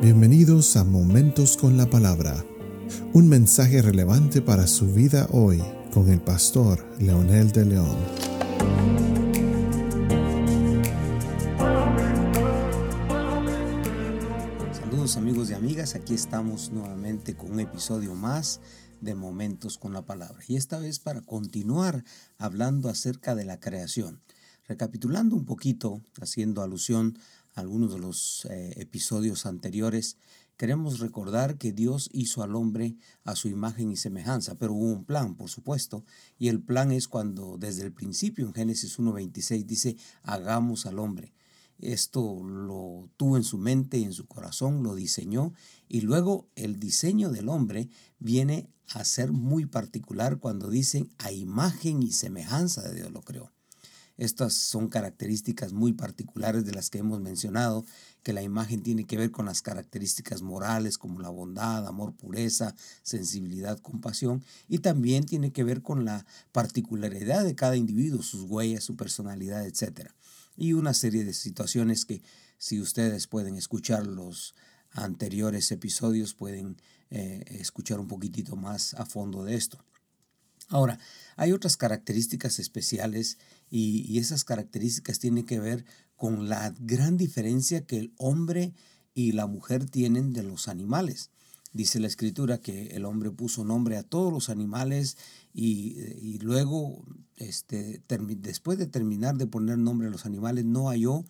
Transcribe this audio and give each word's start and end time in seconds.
Bienvenidos 0.00 0.76
a 0.76 0.84
Momentos 0.84 1.56
con 1.56 1.76
la 1.76 1.90
Palabra, 1.90 2.44
un 3.14 3.28
mensaje 3.28 3.82
relevante 3.82 4.40
para 4.40 4.68
su 4.68 4.86
vida 4.94 5.26
hoy 5.32 5.60
con 5.92 6.08
el 6.08 6.20
pastor 6.20 6.86
Leonel 7.00 7.50
de 7.50 7.64
León. 7.64 7.96
Saludos 14.72 15.16
amigos 15.16 15.50
y 15.50 15.54
amigas, 15.54 15.96
aquí 15.96 16.14
estamos 16.14 16.70
nuevamente 16.70 17.34
con 17.34 17.50
un 17.50 17.58
episodio 17.58 18.14
más 18.14 18.60
de 19.00 19.16
Momentos 19.16 19.78
con 19.78 19.92
la 19.92 20.02
Palabra 20.02 20.38
y 20.46 20.54
esta 20.54 20.78
vez 20.78 21.00
para 21.00 21.22
continuar 21.22 22.04
hablando 22.38 22.88
acerca 22.88 23.34
de 23.34 23.44
la 23.44 23.58
creación. 23.58 24.20
Recapitulando 24.68 25.34
un 25.34 25.44
poquito, 25.44 26.02
haciendo 26.20 26.62
alusión 26.62 27.18
algunos 27.58 27.92
de 27.92 27.98
los 27.98 28.46
eh, 28.50 28.74
episodios 28.76 29.46
anteriores, 29.46 30.16
queremos 30.56 30.98
recordar 30.98 31.58
que 31.58 31.72
Dios 31.72 32.08
hizo 32.12 32.42
al 32.42 32.54
hombre 32.54 32.96
a 33.24 33.36
su 33.36 33.48
imagen 33.48 33.90
y 33.90 33.96
semejanza, 33.96 34.56
pero 34.56 34.74
hubo 34.74 34.86
un 34.92 35.04
plan, 35.04 35.34
por 35.34 35.48
supuesto, 35.48 36.04
y 36.38 36.48
el 36.48 36.60
plan 36.60 36.90
es 36.92 37.08
cuando 37.08 37.58
desde 37.58 37.84
el 37.84 37.92
principio 37.92 38.46
en 38.46 38.54
Génesis 38.54 38.98
1.26 38.98 39.64
dice, 39.64 39.96
hagamos 40.22 40.86
al 40.86 40.98
hombre. 40.98 41.34
Esto 41.78 42.42
lo 42.42 43.08
tuvo 43.16 43.36
en 43.36 43.44
su 43.44 43.56
mente 43.56 43.98
y 43.98 44.04
en 44.04 44.12
su 44.12 44.26
corazón, 44.26 44.82
lo 44.82 44.96
diseñó, 44.96 45.52
y 45.88 46.00
luego 46.00 46.48
el 46.56 46.80
diseño 46.80 47.30
del 47.30 47.48
hombre 47.48 47.88
viene 48.18 48.68
a 48.88 49.04
ser 49.04 49.32
muy 49.32 49.66
particular 49.66 50.38
cuando 50.38 50.70
dicen 50.70 51.10
a 51.18 51.30
imagen 51.30 52.02
y 52.02 52.10
semejanza 52.10 52.82
de 52.82 52.94
Dios 52.94 53.12
lo 53.12 53.22
creó. 53.22 53.52
Estas 54.18 54.52
son 54.52 54.88
características 54.88 55.72
muy 55.72 55.92
particulares 55.92 56.64
de 56.64 56.72
las 56.72 56.90
que 56.90 56.98
hemos 56.98 57.20
mencionado, 57.20 57.86
que 58.24 58.32
la 58.32 58.42
imagen 58.42 58.82
tiene 58.82 59.04
que 59.04 59.16
ver 59.16 59.30
con 59.30 59.46
las 59.46 59.62
características 59.62 60.42
morales 60.42 60.98
como 60.98 61.20
la 61.20 61.28
bondad, 61.30 61.86
amor, 61.86 62.14
pureza, 62.14 62.74
sensibilidad, 63.04 63.78
compasión, 63.78 64.44
y 64.68 64.80
también 64.80 65.24
tiene 65.24 65.52
que 65.52 65.62
ver 65.62 65.82
con 65.82 66.04
la 66.04 66.26
particularidad 66.50 67.44
de 67.44 67.54
cada 67.54 67.76
individuo, 67.76 68.22
sus 68.22 68.42
huellas, 68.42 68.82
su 68.82 68.96
personalidad, 68.96 69.64
etc. 69.64 70.10
Y 70.56 70.72
una 70.72 70.94
serie 70.94 71.24
de 71.24 71.32
situaciones 71.32 72.04
que 72.04 72.20
si 72.58 72.80
ustedes 72.80 73.28
pueden 73.28 73.54
escuchar 73.54 74.04
los 74.04 74.56
anteriores 74.90 75.70
episodios, 75.70 76.34
pueden 76.34 76.76
eh, 77.10 77.44
escuchar 77.60 78.00
un 78.00 78.08
poquitito 78.08 78.56
más 78.56 78.94
a 78.94 79.06
fondo 79.06 79.44
de 79.44 79.54
esto. 79.54 79.78
Ahora, 80.70 80.98
hay 81.36 81.52
otras 81.52 81.76
características 81.76 82.58
especiales 82.58 83.38
y, 83.70 84.18
esas 84.18 84.44
características 84.44 85.18
tienen 85.18 85.44
que 85.44 85.60
ver 85.60 85.84
con 86.16 86.48
la 86.48 86.74
gran 86.78 87.16
diferencia 87.16 87.86
que 87.86 87.98
el 87.98 88.12
hombre 88.18 88.74
y 89.14 89.32
la 89.32 89.46
mujer 89.46 89.88
tienen 89.88 90.32
de 90.32 90.42
los 90.42 90.68
animales. 90.68 91.30
Dice 91.72 92.00
la 92.00 92.06
escritura 92.06 92.58
que 92.58 92.88
el 92.88 93.04
hombre 93.04 93.30
puso 93.30 93.64
nombre 93.64 93.96
a 93.96 94.02
todos 94.02 94.32
los 94.32 94.48
animales 94.50 95.16
y, 95.54 96.38
luego, 96.40 97.04
este, 97.36 98.02
después 98.08 98.78
de 98.78 98.86
terminar 98.86 99.36
de 99.36 99.46
poner 99.46 99.78
nombre 99.78 100.08
a 100.08 100.10
los 100.10 100.26
animales, 100.26 100.64
no 100.64 100.88
halló 100.88 101.24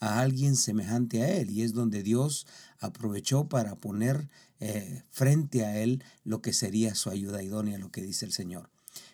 a 0.00 0.20
alguien 0.20 0.56
semejante 0.56 1.22
a 1.22 1.28
él. 1.36 1.50
Y 1.50 1.62
es 1.62 1.72
donde 1.72 2.02
Dios 2.02 2.46
aprovechó 2.78 3.48
para 3.48 3.76
poner 3.76 4.28
eh, 4.60 5.04
frente 5.10 5.64
a 5.64 5.78
él 5.78 6.02
lo 6.24 6.42
que 6.42 6.52
sería 6.52 6.94
su 6.94 7.10
ayuda 7.10 7.42
idónea, 7.42 7.78
lo 7.78 7.90
que 7.90 8.02
dice 8.02 8.26
el 8.26 8.32
Señor. 8.32 8.70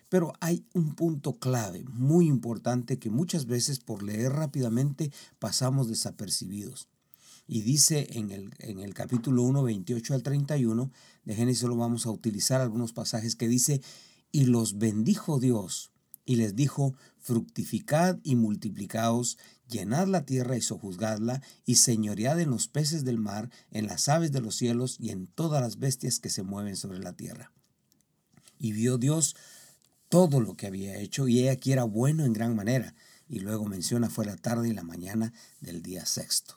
Pero 0.09 0.33
hay 0.39 0.65
un 0.73 0.95
punto 0.95 1.37
clave, 1.37 1.85
muy 1.85 2.27
importante, 2.27 2.97
que 2.97 3.11
muchas 3.11 3.45
veces 3.45 3.79
por 3.79 4.03
leer 4.03 4.33
rápidamente 4.33 5.11
pasamos 5.37 5.87
desapercibidos. 5.87 6.89
Y 7.47 7.61
dice 7.61 8.07
en 8.11 8.31
el, 8.31 8.53
en 8.59 8.79
el 8.79 8.93
capítulo 8.93 9.43
1, 9.43 9.63
28 9.63 10.13
al 10.13 10.23
31 10.23 10.91
de 11.25 11.35
Génesis, 11.35 11.61
solo 11.61 11.77
vamos 11.77 12.05
a 12.05 12.11
utilizar 12.11 12.61
algunos 12.61 12.93
pasajes 12.93 13.35
que 13.35 13.47
dice, 13.47 13.81
y 14.31 14.45
los 14.45 14.77
bendijo 14.77 15.39
Dios, 15.39 15.91
y 16.25 16.35
les 16.35 16.55
dijo, 16.55 16.93
fructificad 17.17 18.19
y 18.23 18.35
multiplicaos, 18.35 19.39
llenad 19.67 20.07
la 20.07 20.25
tierra 20.25 20.57
y 20.57 20.61
sojuzgadla, 20.61 21.41
y 21.65 21.75
señoread 21.75 22.39
en 22.39 22.51
los 22.51 22.67
peces 22.67 23.03
del 23.03 23.17
mar, 23.17 23.49
en 23.71 23.87
las 23.87 24.09
aves 24.09 24.31
de 24.31 24.41
los 24.41 24.55
cielos 24.55 24.97
y 24.99 25.09
en 25.09 25.25
todas 25.25 25.59
las 25.59 25.79
bestias 25.79 26.19
que 26.19 26.29
se 26.29 26.43
mueven 26.43 26.75
sobre 26.75 26.99
la 26.99 27.13
tierra. 27.13 27.51
Y 28.59 28.73
vio 28.73 28.99
Dios 28.99 29.35
todo 30.09 30.41
lo 30.41 30.55
que 30.55 30.67
había 30.67 30.97
hecho 30.97 31.27
y 31.27 31.39
ella 31.39 31.53
aquí 31.53 31.71
era 31.71 31.83
bueno 31.83 32.25
en 32.25 32.33
gran 32.33 32.55
manera. 32.55 32.95
Y 33.29 33.39
luego 33.39 33.65
menciona 33.65 34.09
fue 34.09 34.25
la 34.25 34.35
tarde 34.35 34.69
y 34.69 34.73
la 34.73 34.83
mañana 34.83 35.33
del 35.61 35.83
día 35.83 36.05
sexto. 36.05 36.55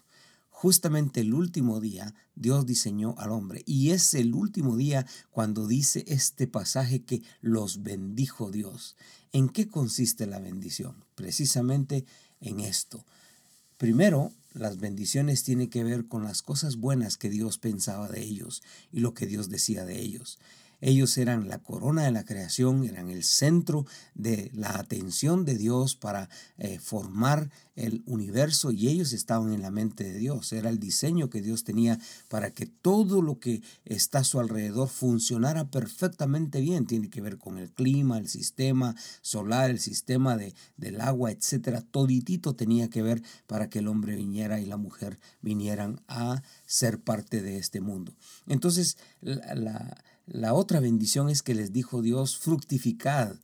Justamente 0.49 1.21
el 1.21 1.35
último 1.35 1.81
día 1.81 2.15
Dios 2.35 2.67
diseñó 2.67 3.15
al 3.19 3.31
hombre 3.31 3.63
y 3.67 3.91
es 3.91 4.15
el 4.15 4.35
último 4.35 4.77
día 4.77 5.07
cuando 5.31 5.67
dice 5.67 6.05
este 6.07 6.47
pasaje 6.47 7.03
que 7.03 7.23
los 7.41 7.83
bendijo 7.83 8.51
Dios. 8.51 8.97
¿En 9.33 9.49
qué 9.49 9.69
consiste 9.69 10.27
la 10.27 10.39
bendición? 10.39 11.05
Precisamente 11.15 12.07
en 12.41 12.61
esto. 12.61 13.05
Primero, 13.77 14.33
las 14.55 14.79
bendiciones 14.79 15.43
tienen 15.43 15.69
que 15.69 15.83
ver 15.83 16.07
con 16.07 16.23
las 16.25 16.43
cosas 16.43 16.77
buenas 16.77 17.17
que 17.17 17.29
Dios 17.29 17.59
pensaba 17.59 18.09
de 18.09 18.23
ellos 18.23 18.63
y 18.93 19.01
lo 19.01 19.15
que 19.15 19.27
Dios 19.27 19.49
decía 19.49 19.85
de 19.85 20.01
ellos. 20.01 20.39
Ellos 20.83 21.17
eran 21.17 21.49
la 21.49 21.59
corona 21.59 22.03
de 22.03 22.11
la 22.11 22.25
creación, 22.25 22.85
eran 22.85 23.09
el 23.09 23.25
centro 23.25 23.87
de 24.15 24.51
la 24.53 24.79
atención 24.79 25.45
de 25.45 25.57
Dios 25.57 25.97
para 25.97 26.29
eh, 26.59 26.79
formar 26.79 27.51
el 27.75 28.03
universo 28.05 28.71
y 28.71 28.89
ellos 28.89 29.15
estaban 29.15 29.55
en 29.55 29.63
la 29.63 29.71
mente 29.71 30.05
de 30.05 30.19
Dios. 30.19 30.53
Era 30.53 30.69
el 30.69 30.79
diseño 30.79 31.31
que 31.31 31.41
Dios 31.41 31.65
tenía 31.65 31.99
para 32.29 32.51
que 32.51 32.67
todo 32.67 33.23
lo 33.23 33.39
que 33.39 33.63
está 33.87 34.19
a 34.19 34.25
su 34.25 34.41
alrededor 34.41 34.89
funcionara 34.89 35.71
perfectamente 35.71 36.61
bien. 36.61 36.87
Tiene 36.87 37.09
que 37.09 37.23
ver 37.23 37.39
con 37.39 37.57
el 37.57 37.71
clima, 37.71 38.19
el 38.19 38.29
sistema 38.29 38.95
solar, 39.23 39.71
el 39.71 39.79
sistema 39.79 40.37
de, 40.37 40.55
del 40.77 41.01
agua, 41.01 41.31
etcétera. 41.31 41.81
Toditito 41.81 42.55
tenía 42.55 42.91
que 42.91 43.01
ver 43.01 43.23
para 43.47 43.71
que 43.71 43.79
el 43.79 43.89
hombre 43.89 44.17
viniera 44.17 44.61
y 44.61 44.67
la 44.67 44.77
mujer 44.77 45.19
vinieran 45.41 46.03
a 46.09 46.43
ser 46.67 47.01
parte 47.01 47.41
de 47.41 47.57
este 47.57 47.81
mundo. 47.81 48.15
Entonces, 48.47 48.99
la 49.23 49.63
la 49.63 50.05
otra 50.53 50.81
bendición 50.81 51.29
es 51.29 51.43
que 51.43 51.55
les 51.55 51.73
dijo 51.73 52.03
Dios, 52.03 52.37
fructificad. 52.39 53.37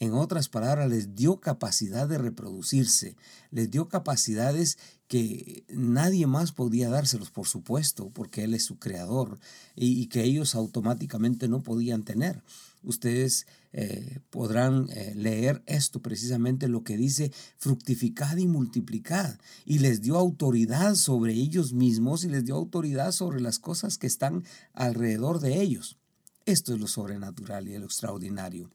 En 0.00 0.12
otras 0.12 0.48
palabras, 0.48 0.90
les 0.90 1.14
dio 1.14 1.40
capacidad 1.40 2.08
de 2.08 2.18
reproducirse, 2.18 3.16
les 3.50 3.70
dio 3.70 3.88
capacidades 3.88 4.76
que 5.06 5.64
nadie 5.68 6.26
más 6.26 6.50
podía 6.50 6.88
dárselos, 6.88 7.30
por 7.30 7.46
supuesto, 7.46 8.10
porque 8.10 8.42
Él 8.44 8.54
es 8.54 8.64
su 8.64 8.78
creador 8.78 9.38
y, 9.76 10.06
que 10.08 10.24
ellos 10.24 10.54
automáticamente 10.56 11.48
no 11.48 11.62
podían 11.62 12.02
tener. 12.02 12.42
Ustedes 12.82 13.46
eh, 13.72 14.18
podrán 14.30 14.88
eh, 14.90 15.14
leer 15.14 15.62
esto 15.66 16.02
precisamente 16.02 16.68
lo 16.68 16.84
que 16.84 16.96
dice 16.96 17.32
fructificad 17.56 18.36
y 18.36 18.46
multiplicad 18.46 19.38
y 19.64 19.78
les 19.78 20.02
dio 20.02 20.16
autoridad 20.16 20.96
sobre 20.96 21.32
ellos 21.32 21.72
mismos 21.72 22.24
y 22.24 22.28
les 22.28 22.44
dio 22.44 22.56
autoridad 22.56 23.12
sobre 23.12 23.40
las 23.40 23.58
cosas 23.58 23.96
que 23.96 24.06
están 24.06 24.44
alrededor 24.74 25.40
de 25.40 25.62
ellos. 25.62 25.98
Esto 26.46 26.74
es 26.74 26.80
lo 26.80 26.86
sobrenatural 26.86 27.68
y 27.68 27.78
lo 27.78 27.86
extraordinario. 27.86 28.70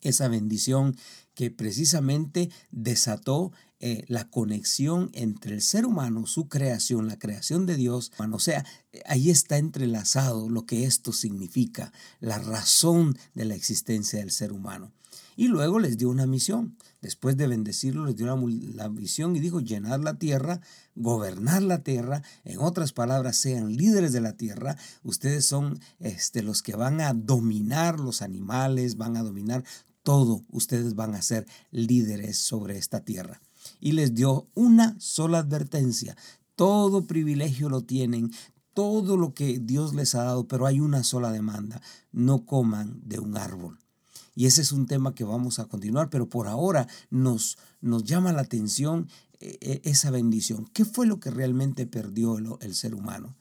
Esa 0.00 0.28
bendición 0.28 0.96
que 1.34 1.50
precisamente 1.50 2.50
desató 2.70 3.52
eh, 3.80 4.04
la 4.08 4.28
conexión 4.28 5.10
entre 5.12 5.54
el 5.54 5.62
ser 5.62 5.86
humano, 5.86 6.26
su 6.26 6.48
creación, 6.48 7.06
la 7.06 7.18
creación 7.18 7.66
de 7.66 7.76
Dios. 7.76 8.12
O 8.32 8.38
sea, 8.38 8.64
ahí 9.06 9.30
está 9.30 9.58
entrelazado 9.58 10.48
lo 10.48 10.66
que 10.66 10.84
esto 10.84 11.12
significa, 11.12 11.92
la 12.20 12.38
razón 12.38 13.16
de 13.34 13.44
la 13.44 13.54
existencia 13.54 14.18
del 14.18 14.30
ser 14.30 14.52
humano. 14.52 14.92
Y 15.38 15.46
luego 15.46 15.78
les 15.78 15.96
dio 15.96 16.10
una 16.10 16.26
misión. 16.26 16.76
Después 17.00 17.36
de 17.36 17.46
bendecirlo, 17.46 18.04
les 18.06 18.16
dio 18.16 18.26
la, 18.26 18.34
la 18.74 18.88
misión 18.88 19.36
y 19.36 19.38
dijo, 19.38 19.60
llenar 19.60 20.00
la 20.00 20.18
tierra, 20.18 20.60
gobernar 20.96 21.62
la 21.62 21.84
tierra. 21.84 22.24
En 22.42 22.58
otras 22.58 22.92
palabras, 22.92 23.36
sean 23.36 23.76
líderes 23.76 24.12
de 24.12 24.20
la 24.20 24.32
tierra. 24.32 24.76
Ustedes 25.04 25.44
son 25.44 25.78
este, 26.00 26.42
los 26.42 26.60
que 26.60 26.74
van 26.74 27.00
a 27.00 27.14
dominar 27.14 28.00
los 28.00 28.20
animales, 28.20 28.96
van 28.96 29.16
a 29.16 29.22
dominar 29.22 29.62
todo. 30.02 30.44
Ustedes 30.50 30.96
van 30.96 31.14
a 31.14 31.22
ser 31.22 31.46
líderes 31.70 32.38
sobre 32.38 32.76
esta 32.76 33.04
tierra. 33.04 33.40
Y 33.78 33.92
les 33.92 34.14
dio 34.14 34.48
una 34.54 34.96
sola 34.98 35.38
advertencia. 35.38 36.16
Todo 36.56 37.06
privilegio 37.06 37.68
lo 37.68 37.82
tienen, 37.84 38.32
todo 38.74 39.16
lo 39.16 39.34
que 39.34 39.60
Dios 39.60 39.94
les 39.94 40.16
ha 40.16 40.24
dado, 40.24 40.48
pero 40.48 40.66
hay 40.66 40.80
una 40.80 41.04
sola 41.04 41.30
demanda. 41.30 41.80
No 42.10 42.44
coman 42.44 43.00
de 43.04 43.20
un 43.20 43.36
árbol. 43.36 43.78
Y 44.38 44.46
ese 44.46 44.62
es 44.62 44.70
un 44.70 44.86
tema 44.86 45.16
que 45.16 45.24
vamos 45.24 45.58
a 45.58 45.64
continuar, 45.64 46.10
pero 46.10 46.28
por 46.28 46.46
ahora 46.46 46.86
nos, 47.10 47.58
nos 47.80 48.04
llama 48.04 48.32
la 48.32 48.42
atención 48.42 49.08
eh, 49.40 49.58
eh, 49.60 49.80
esa 49.82 50.12
bendición. 50.12 50.70
¿Qué 50.72 50.84
fue 50.84 51.08
lo 51.08 51.18
que 51.18 51.32
realmente 51.32 51.88
perdió 51.88 52.38
el, 52.60 52.74
ser 52.76 52.94
humano? 52.94 53.36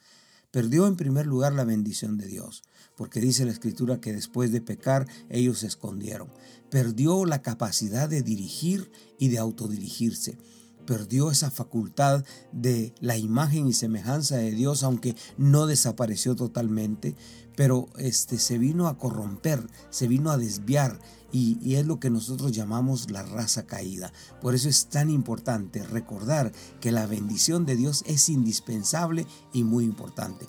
Perdió 0.49 0.87
en 0.87 0.95
primer 0.95 1.27
lugar 1.27 1.53
la 1.53 1.65
bendición 1.65 2.17
de 2.17 2.25
Dios, 2.25 2.63
porque 2.95 3.19
dice 3.19 3.45
la 3.45 3.51
escritura 3.51 4.01
que 4.01 4.11
después 4.11 4.51
de 4.51 4.59
pecar 4.59 5.07
ellos 5.29 5.59
se 5.59 5.67
escondieron. 5.67 6.29
Perdió 6.71 7.25
la 7.25 7.43
capacidad 7.43 8.09
de 8.09 8.23
dirigir 8.23 8.91
y 9.19 9.27
de 9.27 9.37
autodirigirse 9.37 10.39
perdió 10.87 11.29
esa 11.29 11.51
facultad 11.51 12.25
de 12.51 12.95
la 12.99 13.17
imagen 13.17 13.67
y 13.67 13.73
semejanza 13.73 14.37
de 14.37 14.51
Dios, 14.51 14.81
aunque 14.81 15.15
no 15.37 15.67
desapareció 15.67 16.35
totalmente, 16.35 17.15
pero 17.55 17.89
este, 17.97 18.39
se 18.39 18.57
vino 18.57 18.87
a 18.87 18.97
corromper, 18.97 19.67
se 19.91 20.07
vino 20.07 20.31
a 20.31 20.37
desviar 20.37 20.99
y, 21.31 21.59
y, 21.61 21.75
es 21.75 21.85
lo 21.85 21.99
que 21.99 22.09
nosotros 22.09 22.53
llamamos 22.53 23.11
la 23.11 23.21
raza 23.21 23.67
caída. 23.67 24.13
Por 24.41 24.55
eso 24.55 24.69
es 24.69 24.87
tan 24.87 25.09
importante 25.09 25.83
recordar 25.83 26.51
que 26.79 26.91
la 26.91 27.05
bendición 27.05 27.65
de 27.65 27.75
Dios 27.75 28.03
es 28.07 28.29
indispensable 28.29 29.27
y 29.53 29.63
muy 29.63 29.83
importante. 29.83 30.47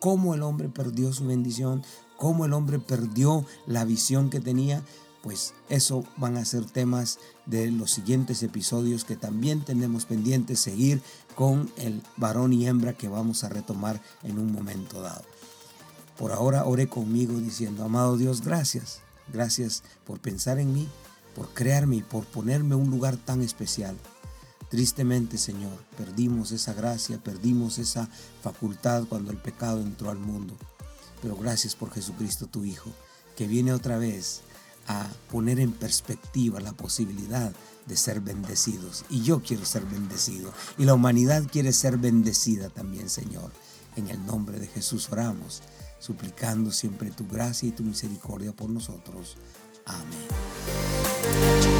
¿Cómo 0.00 0.34
el 0.34 0.42
hombre 0.42 0.68
perdió 0.68 1.12
su 1.12 1.26
bendición? 1.26 1.82
¿Cómo 2.18 2.44
el 2.44 2.52
hombre 2.52 2.78
perdió 2.78 3.46
la 3.66 3.84
visión 3.84 4.28
que 4.28 4.40
tenía? 4.40 4.84
Pues 5.22 5.54
eso 5.68 6.04
van 6.16 6.36
a 6.36 6.44
ser 6.44 6.64
temas 6.64 7.18
de 7.46 7.70
los 7.70 7.90
siguientes 7.90 8.42
episodios 8.42 9.04
que 9.04 9.16
también 9.16 9.64
tenemos 9.64 10.04
pendientes 10.04 10.60
seguir 10.60 11.02
con 11.34 11.70
el 11.76 12.02
varón 12.16 12.52
y 12.52 12.66
hembra 12.66 12.92
que 12.92 13.08
vamos 13.08 13.44
a 13.44 13.48
retomar 13.48 14.00
en 14.22 14.38
un 14.38 14.52
momento 14.52 15.02
dado. 15.02 15.24
Por 16.18 16.32
ahora 16.32 16.64
ore 16.64 16.88
conmigo 16.88 17.38
diciendo, 17.38 17.84
amado 17.84 18.16
Dios, 18.16 18.42
gracias, 18.42 19.00
gracias 19.32 19.82
por 20.04 20.18
pensar 20.18 20.58
en 20.58 20.72
mí, 20.72 20.88
por 21.34 21.48
crearme 21.50 21.96
y 21.96 22.02
por 22.02 22.24
ponerme 22.24 22.74
un 22.74 22.90
lugar 22.90 23.16
tan 23.16 23.42
especial. 23.42 23.96
Tristemente, 24.68 25.38
Señor, 25.38 25.78
perdimos 25.96 26.52
esa 26.52 26.74
gracia, 26.74 27.18
perdimos 27.18 27.78
esa 27.78 28.08
facultad 28.42 29.04
cuando 29.08 29.30
el 29.30 29.38
pecado 29.38 29.80
entró 29.80 30.10
al 30.10 30.18
mundo. 30.18 30.54
Pero 31.22 31.36
gracias 31.36 31.74
por 31.74 31.90
Jesucristo, 31.90 32.46
tu 32.46 32.64
Hijo, 32.64 32.90
que 33.36 33.46
viene 33.46 33.72
otra 33.72 33.96
vez 33.96 34.42
a 34.88 35.06
poner 35.30 35.60
en 35.60 35.72
perspectiva 35.72 36.60
la 36.60 36.72
posibilidad 36.72 37.52
de 37.86 37.96
ser 37.96 38.20
bendecidos. 38.20 39.04
Y 39.08 39.22
yo 39.22 39.42
quiero 39.42 39.64
ser 39.64 39.84
bendecido. 39.84 40.52
Y 40.76 40.84
la 40.84 40.94
humanidad 40.94 41.44
quiere 41.50 41.72
ser 41.72 41.98
bendecida 41.98 42.68
también, 42.70 43.08
Señor. 43.08 43.52
En 43.96 44.08
el 44.08 44.24
nombre 44.26 44.58
de 44.58 44.66
Jesús 44.66 45.08
oramos, 45.10 45.62
suplicando 45.98 46.72
siempre 46.72 47.10
tu 47.10 47.26
gracia 47.26 47.68
y 47.68 47.72
tu 47.72 47.82
misericordia 47.82 48.52
por 48.52 48.70
nosotros. 48.70 49.36
Amén. 49.86 51.77